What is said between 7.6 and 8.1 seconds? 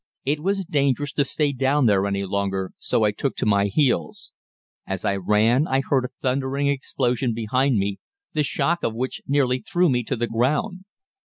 me,